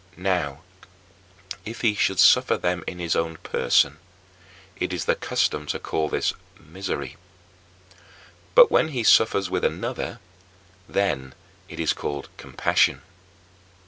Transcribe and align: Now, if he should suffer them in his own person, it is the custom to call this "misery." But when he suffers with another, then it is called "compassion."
Now, 0.17 0.63
if 1.63 1.81
he 1.81 1.93
should 1.93 2.19
suffer 2.19 2.57
them 2.57 2.83
in 2.87 2.97
his 2.97 3.15
own 3.15 3.37
person, 3.37 3.99
it 4.77 4.93
is 4.93 5.05
the 5.05 5.13
custom 5.13 5.67
to 5.67 5.77
call 5.79 6.09
this 6.09 6.33
"misery." 6.59 7.17
But 8.55 8.71
when 8.71 8.87
he 8.87 9.03
suffers 9.03 9.51
with 9.51 9.63
another, 9.63 10.19
then 10.89 11.35
it 11.69 11.79
is 11.79 11.93
called 11.93 12.29
"compassion." 12.37 13.03